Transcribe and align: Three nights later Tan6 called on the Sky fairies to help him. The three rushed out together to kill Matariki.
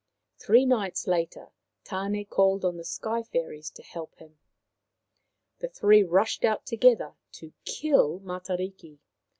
Three 0.39 0.65
nights 0.65 1.05
later 1.05 1.51
Tan6 1.85 2.27
called 2.27 2.65
on 2.65 2.77
the 2.77 2.83
Sky 2.83 3.21
fairies 3.21 3.69
to 3.69 3.83
help 3.83 4.15
him. 4.15 4.39
The 5.59 5.69
three 5.69 6.01
rushed 6.01 6.43
out 6.43 6.65
together 6.65 7.13
to 7.33 7.53
kill 7.65 8.19
Matariki. 8.21 8.97